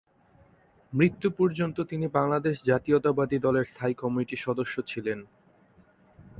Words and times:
মৃত্যু 0.93 1.27
পর্যন্ত 1.31 1.77
তিনি 1.81 2.05
বাংলাদেশ 2.07 2.55
জাতীয়তাবাদী 2.65 3.37
দলের 3.39 3.65
স্থায়ী 3.65 3.93
কমিটির 3.93 4.43
সদস্য 4.43 4.75
ছিলেন। 4.87 5.19